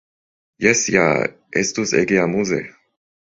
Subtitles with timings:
[0.65, 1.03] Jes ja!
[1.63, 2.61] Estus ege amuze!